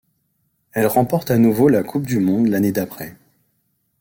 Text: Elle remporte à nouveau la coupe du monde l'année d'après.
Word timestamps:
Elle 0.73 0.87
remporte 0.87 1.29
à 1.29 1.37
nouveau 1.37 1.69
la 1.69 1.83
coupe 1.83 2.07
du 2.07 2.19
monde 2.19 2.47
l'année 2.47 2.71
d'après. 2.71 3.13